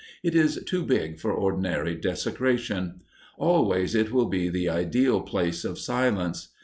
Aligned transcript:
It 0.23 0.33
is 0.33 0.63
too 0.65 0.81
big 0.83 1.19
for 1.19 1.31
ordinary 1.31 1.93
desecration. 1.93 3.01
Always 3.37 3.93
it 3.93 4.11
will 4.11 4.25
be 4.25 4.49
the 4.49 4.67
ideal 4.67 5.21
Place 5.21 5.63
of 5.63 5.77
Silence. 5.77 6.47